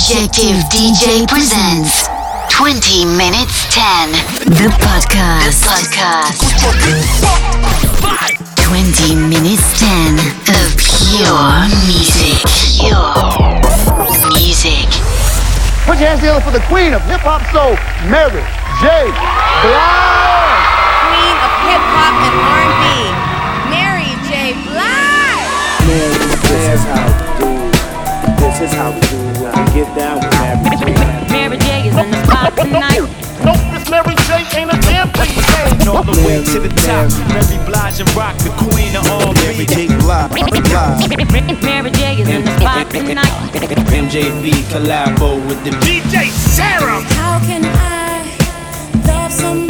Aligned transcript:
Objective 0.00 0.56
DJ 0.72 1.28
presents 1.28 2.08
20 2.48 3.04
Minutes 3.20 3.68
10, 3.68 4.08
the 4.48 4.72
podcast. 4.80 5.60
The 5.60 5.68
podcast. 5.68 6.40
20 8.64 9.28
Minutes 9.28 9.76
10 9.76 10.16
of 10.56 10.72
pure 10.80 11.68
music. 11.84 12.40
Pure 12.80 13.12
music. 14.32 14.88
Put 15.84 16.00
your 16.00 16.08
hands 16.08 16.24
together 16.24 16.40
for 16.40 16.56
the 16.56 16.64
queen 16.64 16.96
of 16.96 17.04
hip 17.04 17.20
hop 17.20 17.44
soul, 17.52 17.76
Mary 18.08 18.40
J. 18.80 19.04
Blige. 19.04 20.64
Queen 21.12 21.36
of 21.44 21.52
hip 21.68 21.84
hop 21.92 22.16
and 22.24 22.40
R&B, 22.40 22.88
Mary 23.68 24.16
J. 24.24 24.56
Blige. 24.64 25.44
Mary, 25.84 26.24
this 26.48 26.72
is 26.72 26.88
how 26.88 27.04
we 27.04 27.28
do. 27.36 27.52
This 28.40 28.60
is 28.62 28.72
how 28.72 28.96
we 28.96 29.09
get 29.72 29.86
down 29.94 30.18
with 30.18 30.34
Mary 30.40 30.76
J. 30.76 30.84
Mary 31.30 31.58
J 31.58 31.88
is 31.88 31.96
in 31.96 32.10
the 32.10 32.24
spot 32.26 32.56
tonight. 32.56 33.06
No, 33.44 33.54
it's 33.72 33.88
Mary 33.88 34.14
J 34.26 34.44
ain't 34.58 34.70
a 34.72 34.78
damn 34.82 35.08
thing 35.14 35.30
changed. 35.30 35.86
All 35.88 36.02
the 36.02 36.16
way 36.26 36.42
to 36.44 36.58
the 36.60 36.68
top, 36.84 37.10
Mary 37.30 37.58
Blige 37.66 38.00
and 38.00 38.10
rock, 38.14 38.36
the 38.38 38.50
queen 38.58 38.96
of 38.96 39.06
all 39.10 39.32
Mary 39.34 39.66
J. 39.66 39.86
Blige, 39.86 40.30
Mary 41.62 41.90
J 41.90 42.20
is 42.20 42.28
in 42.28 42.44
the 42.44 42.58
spot 42.58 42.90
tonight. 42.90 43.30
MJB 43.90 44.50
collabo 44.70 45.38
with 45.46 45.62
the 45.64 45.70
DJ 45.86 46.30
Serom. 46.30 47.02
How 47.14 47.38
can 47.46 47.64
I 47.64 48.26
love 49.06 49.32
somebody? 49.32 49.69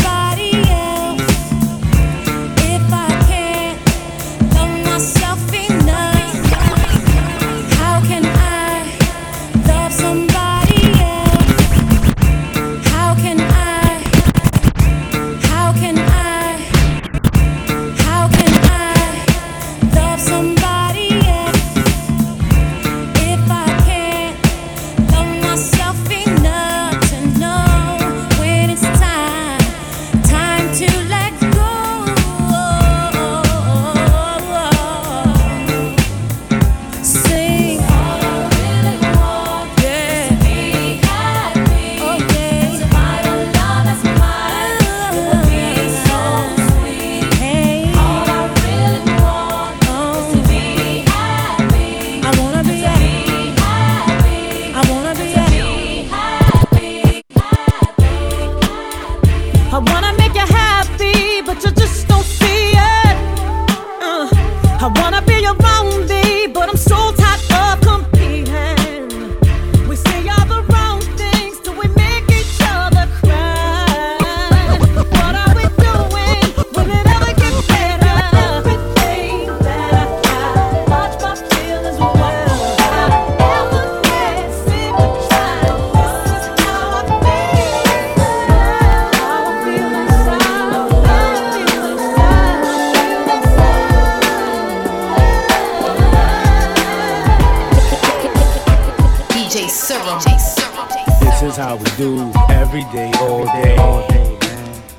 This 101.21 101.43
is 101.43 101.56
how 101.56 101.76
we 101.76 101.84
do 101.97 102.32
every 102.50 102.84
day, 102.93 103.10
all 103.19 103.47
day. 103.47 104.38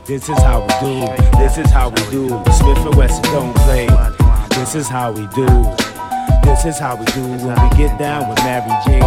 This 0.05 0.27
is 0.27 0.37
how 0.39 0.61
we 0.61 0.73
do. 0.81 1.37
This 1.37 1.57
is 1.57 1.69
how 1.71 1.89
we 1.89 2.01
do. 2.09 2.27
Smif 2.57 2.77
N 2.85 2.93
Wessun 2.93 3.23
don't 3.31 3.55
play. 3.57 3.87
This 4.57 4.75
is 4.75 4.87
how 4.87 5.11
we 5.11 5.27
do. 5.27 5.47
This 6.43 6.65
is 6.65 6.79
how 6.79 6.95
we 6.95 7.05
do 7.05 7.21
when 7.45 7.55
we 7.61 7.77
get 7.77 7.97
down 7.99 8.27
with 8.27 8.39
Mary 8.39 8.71
J. 8.85 8.99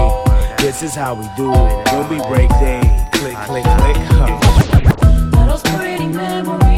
This 0.58 0.82
is 0.82 0.94
how 0.94 1.14
we 1.14 1.26
do 1.36 1.50
when 1.50 2.08
we 2.08 2.18
break 2.28 2.48
day. 2.60 2.80
Click, 3.12 3.36
click, 3.48 3.64
click. 3.64 3.96
Huh. 4.16 5.46
Those 5.46 5.62
pretty 5.74 6.06
memories. 6.06 6.73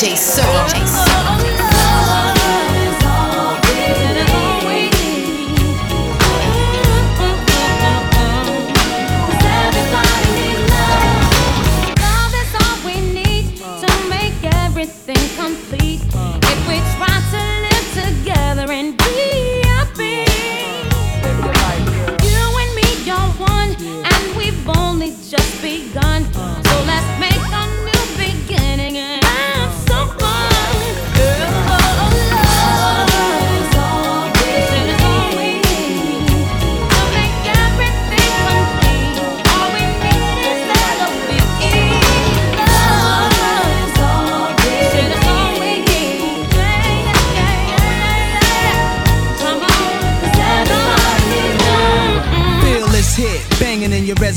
DJ 0.00 0.16
Sir. 0.16 0.49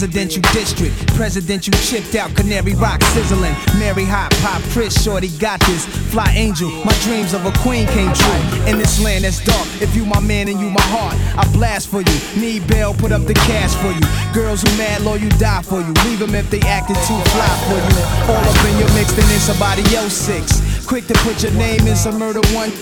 Residential 0.04 0.42
district. 0.52 1.16
Presidential 1.16 1.74
chipped 1.80 2.16
out, 2.16 2.36
Canary 2.36 2.76
Rock 2.76 3.02
sizzling. 3.16 3.56
Mary 3.80 4.04
Hot, 4.04 4.32
Pop 4.44 4.62
Chris, 4.74 4.92
Shorty 5.02 5.30
got 5.40 5.62
this. 5.62 5.86
Fly 6.12 6.28
Angel, 6.36 6.70
my 6.84 6.92
dreams 7.08 7.34
of 7.34 7.46
a 7.46 7.52
queen 7.64 7.88
came 7.88 8.12
true. 8.12 8.68
In 8.68 8.78
this 8.78 9.02
land 9.02 9.24
that's 9.24 9.40
dark, 9.46 9.66
if 9.82 9.96
you 9.96 10.04
my 10.04 10.20
man 10.20 10.50
and 10.50 10.60
you 10.60 10.70
my 10.70 10.84
heart, 10.92 11.16
I 11.40 11.50
blast 11.54 11.88
for 11.88 12.02
you. 12.02 12.18
Need 12.36 12.68
bail, 12.68 12.94
put 12.94 13.14
up 13.14 13.24
the 13.24 13.34
cash 13.34 13.74
for 13.80 13.96
you. 13.96 14.04
Girls 14.34 14.62
who 14.62 14.68
mad 14.78 15.02
low, 15.04 15.16
you 15.16 15.30
die 15.40 15.62
for 15.62 15.80
you. 15.80 15.94
Leave 16.04 16.20
them 16.20 16.36
if 16.36 16.50
they 16.50 16.60
acting 16.68 17.00
too 17.08 17.20
fly 17.32 17.54
for 17.72 17.80
you. 17.80 17.96
All 18.28 18.44
up 18.44 18.66
in 18.68 18.78
your 18.80 18.92
mix, 19.00 19.14
then 19.14 19.24
in 19.32 19.40
somebody 19.40 19.84
else 19.96 20.12
six. 20.12 20.60
Quick 20.86 21.08
to 21.08 21.14
put 21.24 21.44
your 21.44 21.54
name 21.54 21.88
in 21.88 21.96
some 21.96 22.20
murder 22.20 22.44
one. 22.52 22.76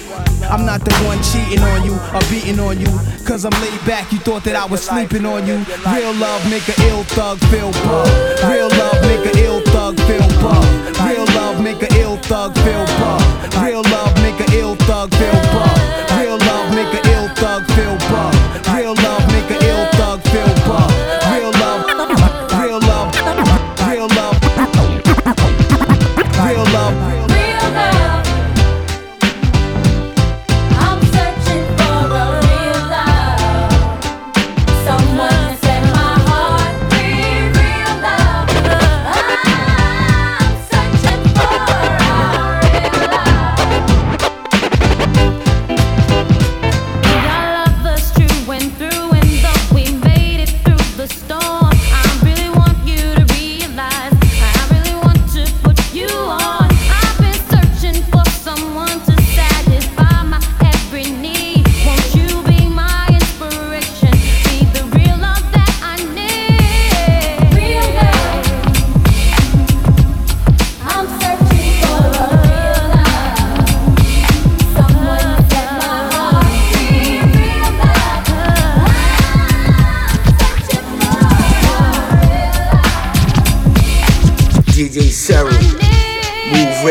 I'm 0.49 0.65
not 0.65 0.81
the 0.81 0.93
one 1.05 1.21
cheating 1.23 1.63
on 1.63 1.83
you 1.83 1.93
or 2.13 2.21
beating 2.29 2.59
on 2.59 2.79
you. 2.79 2.91
Cause 3.25 3.45
I'm 3.45 3.55
laid 3.61 3.79
back, 3.85 4.11
you 4.11 4.19
thought 4.19 4.43
that 4.43 4.55
I 4.55 4.65
was 4.65 4.81
sleeping 4.83 5.25
on 5.25 5.45
you. 5.47 5.57
Real 5.85 6.13
love 6.15 6.43
make 6.49 6.67
a 6.67 6.75
ill 6.89 7.03
thug 7.03 7.39
feel 7.51 7.71
bug. 7.85 8.09
Real 8.43 8.69
love 8.69 9.01
make 9.03 9.25
a 9.25 9.37
ill 9.45 9.61
thug 9.71 9.97
feel 10.07 10.27
bug. 10.41 10.65
Real 11.05 11.25
love 11.37 11.61
make 11.61 11.81
a 11.81 11.89
ill 11.99 12.17
thug 12.17 12.53
feel 12.65 12.85
bug. 12.99 13.23
Real 13.63 13.83
love 13.83 14.15
make 14.21 14.39
a 14.39 14.57
ill 14.57 14.75
thug 14.87 15.13
feel 15.15 15.39
bug. 15.53 16.10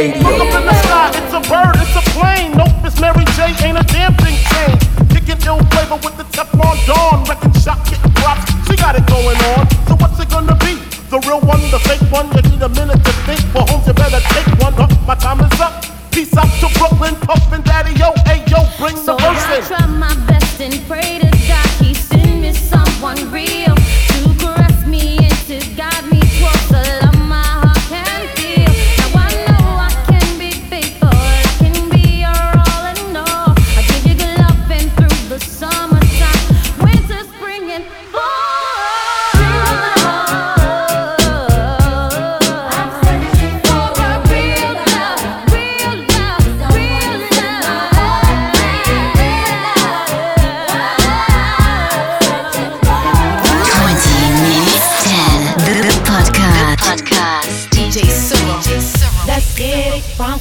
Move 0.01 0.17
Look 0.25 0.41
up 0.41 0.57
in 0.57 0.65
the 0.65 0.73
sky, 0.89 1.13
it's 1.13 1.35
a 1.37 1.45
bird, 1.45 1.77
it's 1.77 1.93
a 1.93 2.01
plane. 2.17 2.57
Nope, 2.57 2.73
it's 2.89 2.97
Mary 3.05 3.21
J, 3.37 3.53
ain't 3.69 3.77
a 3.77 3.85
damn 3.85 4.17
thing 4.17 4.33
changed. 4.49 4.89
Kicking 5.13 5.37
ill 5.45 5.61
flavor 5.69 6.01
with 6.01 6.17
the 6.17 6.25
Teflon 6.33 6.73
Don, 6.89 7.21
wrecking 7.29 7.53
shot, 7.61 7.85
getting 7.85 8.09
props. 8.17 8.49
She 8.65 8.81
got 8.81 8.97
it 8.97 9.05
going 9.05 9.37
on. 9.53 9.69
So 9.85 10.01
what's 10.01 10.17
it 10.17 10.31
gonna 10.31 10.57
be? 10.65 10.81
The 11.13 11.21
real 11.29 11.45
one, 11.45 11.61
the 11.69 11.77
fake 11.85 12.01
one. 12.09 12.33
You 12.33 12.41
need 12.49 12.63
a 12.65 12.71
minute 12.73 13.05
to 13.05 13.13
think. 13.29 13.45
For 13.53 13.61
homes, 13.69 13.87
you 13.87 13.93
better 13.93 14.25
take 14.33 14.49
one. 14.65 14.73
Up, 14.81 14.89
my 15.05 15.17
time 15.17 15.45
is 15.45 15.61
up. 15.61 15.85
Peace 16.11 16.35
out 16.35 16.49
to 16.65 16.73
Brooklyn, 16.81 17.15
Puff 17.21 17.45
Daddy, 17.63 17.93
yo, 18.01 18.17
hey 18.25 18.41
yo, 18.49 18.65
bring 18.81 18.97
So 18.97 19.21
the 19.21 19.21
verse 19.21 19.45
I 19.53 19.61
in. 19.61 19.65
try 19.69 19.85
my 19.85 20.15
best 20.25 20.61
and 20.65 20.81
pray 20.89 21.21
to 21.21 21.40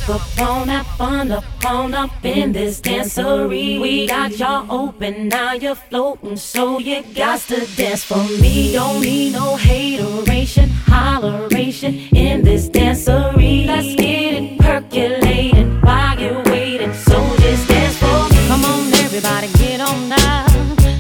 it 0.04 0.10
up 0.10 0.40
on 0.40 0.70
up 0.70 1.02
on 1.02 1.32
up 1.32 1.44
on 1.66 1.94
up 1.94 2.26
in 2.26 2.52
this 2.52 2.82
dancery. 2.82 3.80
We 3.80 4.08
got 4.08 4.38
y'all 4.38 4.72
open, 4.72 5.28
now 5.28 5.54
you're 5.54 5.76
floating, 5.76 6.38
so 6.38 6.80
you 6.80 7.04
got 7.14 7.40
to 7.42 7.66
dance 7.76 8.04
for 8.04 8.24
me. 8.42 8.74
Don't 8.74 9.02
need 9.02 9.34
no 9.34 9.56
hateration, 9.56 10.70
holleration 10.70 12.14
in 12.14 12.44
this 12.44 12.70
dancery. 12.70 13.66
Let's 13.66 13.96
get 13.96 14.34
it 14.34 14.60
percolating 14.60 15.82
while 15.82 16.20
you're 16.20 16.44
waiting, 16.44 16.94
so 16.94 17.18
just 17.38 17.68
dance 17.68 17.98
for 17.98 18.34
me. 18.34 18.48
Come 18.48 18.66
on, 18.66 18.94
everybody, 19.06 19.48
get 19.54 19.82
on 19.82 20.10
now. 20.10 20.46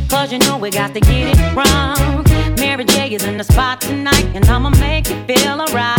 Cause 0.10 0.32
you 0.32 0.40
know 0.40 0.58
we 0.58 0.70
got 0.70 0.94
to 0.94 1.00
get 1.00 1.38
it 1.38 1.56
wrong. 1.56 2.26
Mary 2.60 2.84
J 2.84 3.14
is 3.14 3.24
in 3.24 3.38
the 3.38 3.44
spot 3.44 3.82
tonight, 3.82 4.26
and 4.36 4.46
I'ma 4.46 4.70
make 4.72 5.10
you 5.10 5.24
feel 5.26 5.62
alright. 5.62 5.99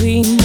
Like 0.00 0.37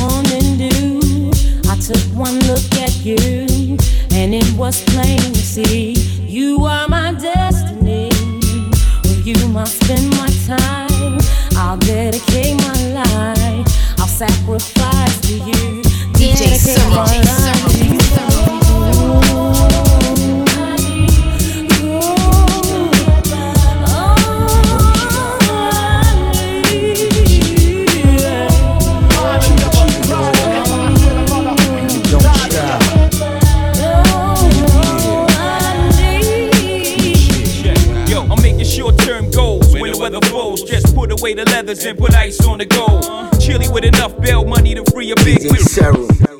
away 41.23 41.33
the 41.33 41.45
leathers 41.45 41.85
and 41.85 41.97
put 41.97 42.13
ice 42.13 42.45
on 42.45 42.57
the 42.57 42.65
gold. 42.65 43.01
Chilly 43.39 43.69
with 43.69 43.85
enough 43.85 44.19
bail 44.19 44.43
money 44.43 44.75
to 44.75 44.83
free 44.91 45.09
a 45.11 45.15
big. 45.15 45.39
Serom, 45.39 46.32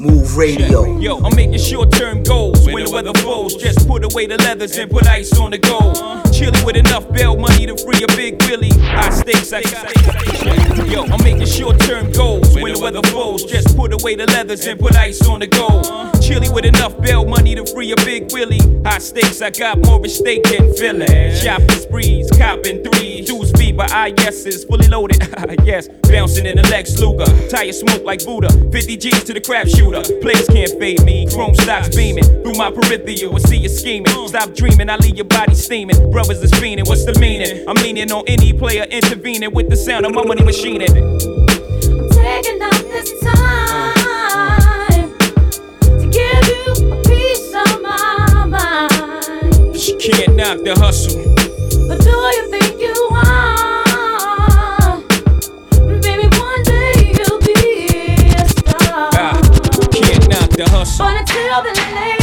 Move 0.00 0.34
radio. 0.34 0.98
Yo, 0.98 1.18
I'm 1.18 1.36
making 1.36 1.58
short 1.58 1.92
term 1.92 2.22
goals 2.22 2.64
when 2.64 2.86
the 2.86 2.90
weather 2.90 3.12
falls. 3.20 3.54
Just 3.54 3.86
put 3.86 4.02
away 4.02 4.24
the 4.24 4.38
leathers 4.38 4.78
and 4.78 4.90
put 4.90 5.06
ice 5.06 5.38
on 5.38 5.50
the 5.50 5.58
gold. 5.58 5.94
Chilling 6.32 6.64
with 6.64 6.76
enough 6.76 7.06
bail 7.12 7.36
money 7.36 7.66
to 7.66 7.76
free 7.76 8.02
a 8.02 8.06
big 8.16 8.40
Willie. 8.44 8.72
High 8.80 9.10
stakes, 9.10 9.52
I. 9.52 9.60
Yo, 10.88 11.04
I'm 11.04 11.22
making 11.22 11.44
short 11.44 11.78
term 11.80 12.10
goals 12.12 12.54
when 12.54 12.72
the 12.72 12.80
weather 12.80 13.02
falls. 13.10 13.44
Just 13.44 13.76
put 13.76 13.92
away 13.92 14.14
the 14.14 14.24
leathers 14.24 14.66
and 14.66 14.80
put 14.80 14.96
ice 14.96 15.20
on 15.28 15.40
the 15.40 15.46
gold. 15.46 15.84
Chilling 16.22 16.54
with 16.54 16.64
enough 16.64 16.98
bail 17.02 17.26
money 17.26 17.54
to 17.54 17.66
free 17.66 17.92
a 17.92 17.96
big 17.96 18.32
Willie. 18.32 18.60
High 18.82 18.98
stakes, 19.00 19.42
I 19.42 19.50
got 19.50 19.84
more 19.84 20.02
at 20.02 20.10
stake 20.10 20.44
than 20.44 20.72
Philly. 20.76 21.36
Shopping 21.36 21.68
sprees, 21.76 22.30
copping 22.30 22.82
threes. 22.82 23.28
Two 23.28 23.44
speed 23.44 23.76
by 23.76 23.84
IS's, 24.16 24.64
fully 24.64 24.88
loaded. 24.88 25.20
yes, 25.64 25.88
bouncing 26.08 26.46
in 26.46 26.56
the 26.56 26.62
Lex 26.70 26.98
Luger. 26.98 27.26
Tire 27.50 27.72
smoke 27.72 28.02
like 28.02 28.24
Buddha. 28.24 28.48
50 28.72 28.96
G's 28.96 29.24
to 29.24 29.34
the 29.34 29.40
crap 29.42 29.68
shooter. 29.68 29.89
Players 29.90 30.46
can't 30.46 30.70
fade 30.78 31.02
me. 31.04 31.26
Chrome 31.30 31.54
stocks 31.54 31.94
beaming 31.94 32.24
through 32.24 32.54
my 32.54 32.70
peripheral. 32.70 33.34
I 33.34 33.38
see 33.40 33.56
you 33.56 33.68
scheming. 33.68 34.06
Stop 34.28 34.54
dreaming, 34.54 34.88
I 34.88 34.96
leave 34.96 35.16
your 35.16 35.24
body 35.24 35.54
steaming. 35.54 36.10
Brothers 36.12 36.42
is 36.42 36.52
fiending, 36.52 36.86
what's 36.86 37.04
the 37.04 37.18
meaning? 37.18 37.68
I'm 37.68 37.76
leaning 37.76 38.12
on 38.12 38.22
any 38.26 38.52
player 38.52 38.84
intervening 38.84 39.52
with 39.52 39.68
the 39.68 39.76
sound 39.76 40.06
of 40.06 40.12
my 40.14 40.24
money 40.24 40.44
machining. 40.44 40.88
Taking 40.88 42.62
out 42.62 42.82
this 42.86 43.10
time 43.20 45.10
to 45.80 46.06
give 46.12 46.46
you 46.46 46.92
a 46.92 47.02
piece 47.02 47.52
of 47.54 47.82
my 47.82 48.44
mind. 48.46 49.76
You 49.76 49.96
can't 49.98 50.36
knock 50.36 50.62
the 50.62 50.74
hustle. 50.78 51.20
But 51.88 52.00
do 52.02 52.10
you 52.10 52.50
think 52.50 52.69
knock 60.80 60.86
the 60.86 60.96
hustle. 60.96 61.60
But 61.62 61.78
until 61.78 62.19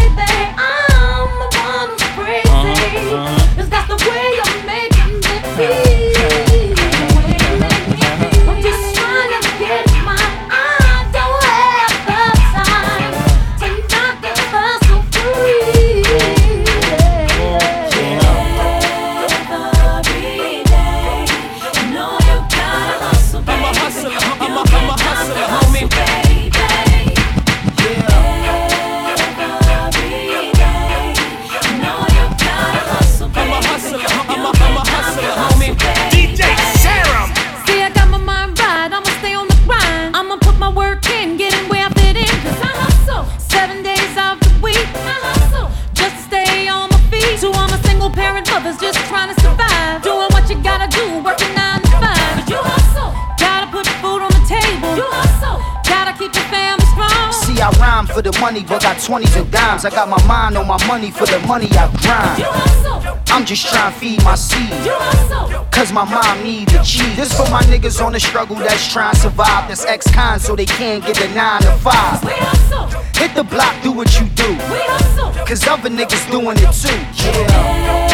money, 58.48 58.63
but 58.63 58.82
got 58.82 58.96
20s 58.96 59.36
and 59.36 59.51
dimes. 59.51 59.84
I 59.84 59.89
got 59.89 60.08
my 60.08 60.24
mind 60.25 60.56
on 60.56 60.66
my 60.68 60.80
money 60.88 61.12
for 61.12 61.25
the 61.25 61.38
money 61.39 61.68
I 61.72 61.86
grind. 62.00 63.20
I'm 63.27 63.46
just 63.46 63.68
trying 63.68 63.92
to 63.92 64.00
feed 64.00 64.24
my 64.24 64.36
seed. 64.36 64.72
Cause 65.70 65.92
my 65.92 66.06
mom 66.06 66.44
need 66.44 66.70
the 66.70 66.82
cheese. 66.82 67.18
This 67.18 67.34
for 67.34 67.50
my 67.51 67.62
niggas 67.63 68.01
on 68.01 68.13
the 68.13 68.22
struggle 68.22 68.56
that's 68.56 68.94
trying 68.94 69.13
to 69.16 69.20
survive. 69.20 69.68
That's 69.68 69.84
ex-con 69.84 70.39
so 70.39 70.56
they 70.56 70.66
can't 70.66 71.06
get 71.06 71.20
a 71.20 71.27
9 71.36 71.62
to 71.63 71.72
5. 71.74 73.16
Hit 73.18 73.36
the 73.36 73.44
block, 73.44 73.75
do 73.84 73.92
what 73.92 74.18
you 74.18 74.27
do. 74.30 74.56
Cause 75.46 75.68
other 75.68 75.89
niggas 75.89 76.32
doing 76.32 76.56
it 76.58 76.72
too. 76.72 76.98
Yeah. 77.25 78.07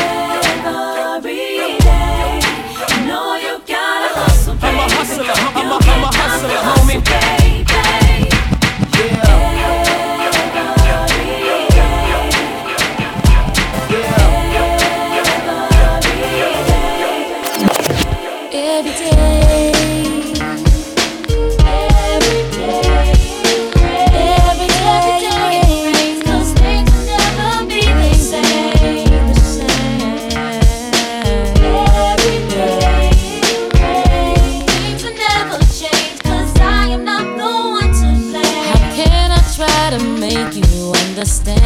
Understand 41.24 41.63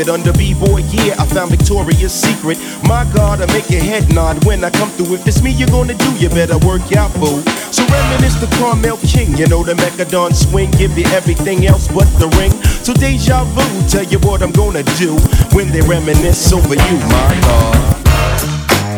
it 0.00 0.08
under 0.08 0.32
B-boy. 0.32 0.82
Yeah, 0.90 1.14
I 1.18 1.26
found 1.26 1.50
Victoria's 1.50 2.12
Secret. 2.12 2.58
My 2.88 3.04
God, 3.12 3.40
I 3.40 3.46
make 3.52 3.68
your 3.70 3.82
head 3.82 4.12
nod 4.14 4.42
when 4.44 4.64
I 4.64 4.70
come 4.70 4.88
through. 4.90 5.14
If 5.14 5.26
it's 5.26 5.42
me 5.42 5.52
you're 5.52 5.68
gonna 5.68 5.94
do, 5.94 6.10
you 6.16 6.28
better 6.28 6.58
work 6.66 6.92
out, 6.96 7.12
boo. 7.14 7.42
So 7.70 7.84
reminisce 7.86 8.40
the 8.40 8.48
Carmel 8.58 8.96
King, 8.98 9.36
you 9.36 9.46
know 9.46 9.62
the 9.62 9.74
Mechadon 9.74 10.34
swing, 10.34 10.70
give 10.72 10.96
you 10.96 11.04
everything 11.12 11.66
else 11.66 11.86
but 11.88 12.08
the 12.18 12.28
ring. 12.40 12.52
So 12.82 12.92
deja 12.94 13.44
vu, 13.44 13.62
tell 13.88 14.04
you 14.04 14.18
what 14.20 14.42
I'm 14.42 14.52
gonna 14.52 14.82
do 14.98 15.16
when 15.52 15.70
they 15.70 15.82
reminisce 15.82 16.52
over 16.52 16.74
you, 16.74 16.96
my 17.12 17.32
God. 17.44 18.00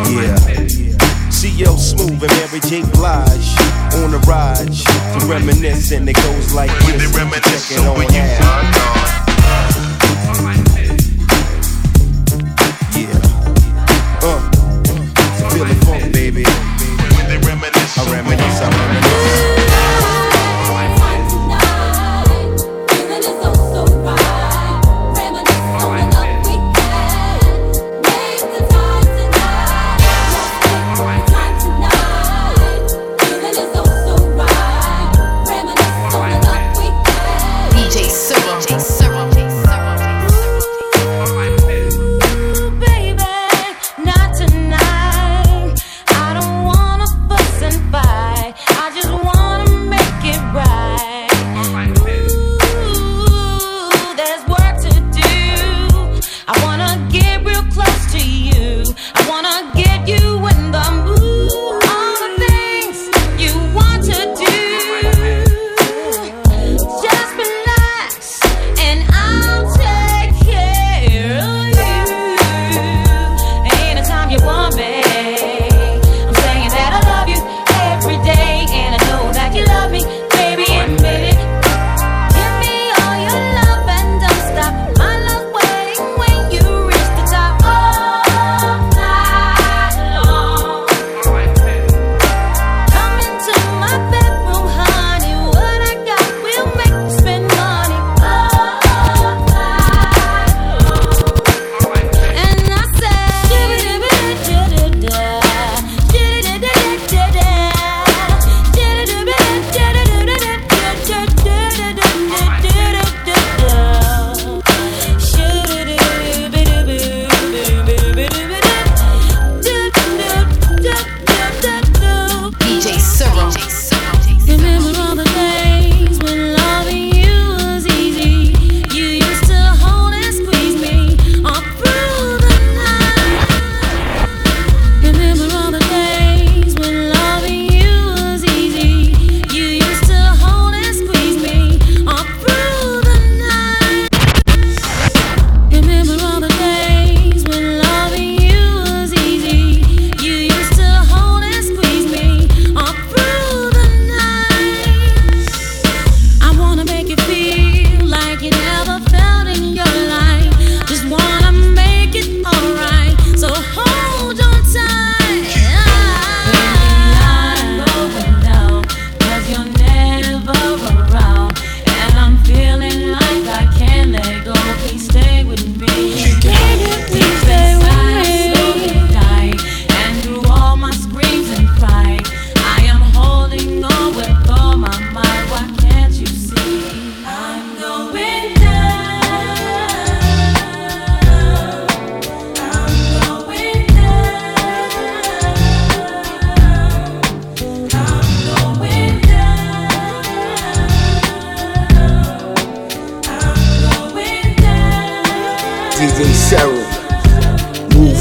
Yeah. 0.09 0.37
CL 1.31 1.77
Smooth 1.77 2.23
and 2.23 2.33
Mary 2.39 2.61
J. 2.61 2.83
Blige 2.95 3.59
on 3.99 4.13
the 4.13 4.23
ride 4.29 4.71
to 4.71 5.27
reminisce, 5.27 5.91
and 5.91 6.09
it 6.09 6.15
goes 6.15 6.55
like 6.55 6.71
this. 6.87 7.11
Check 7.69 7.79
it 7.79 7.87
on 7.89 8.01
out. 8.01 8.13
Yeah. 8.13 8.93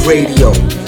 Radio. 0.06 0.81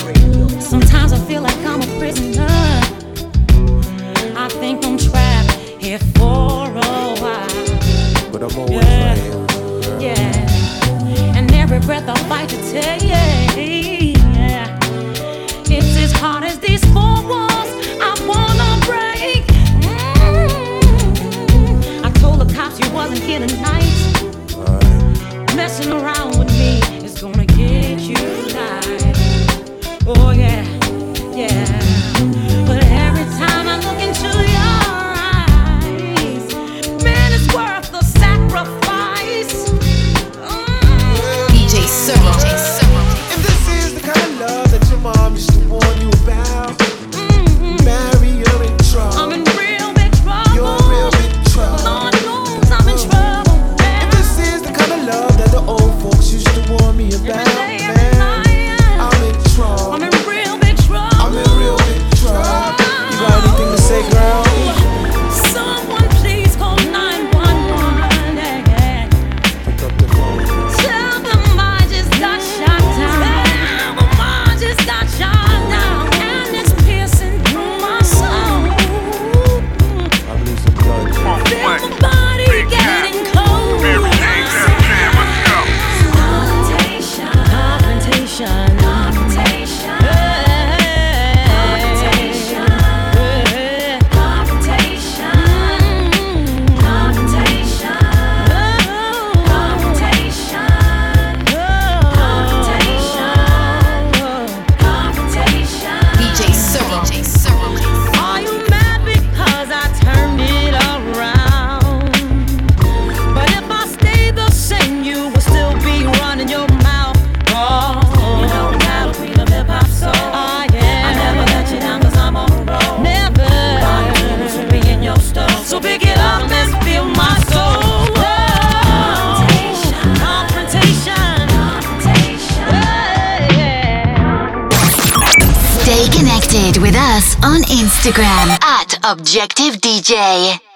Objective 139.06 139.82
DJ. 139.82 140.73